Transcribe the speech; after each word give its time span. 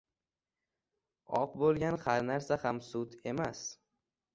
•Oq 1.41 1.53
bo‘lgan 1.65 2.01
har 2.09 2.29
narsa 2.33 2.61
ham 2.67 2.85
sut 2.91 3.19
emas. 3.35 3.67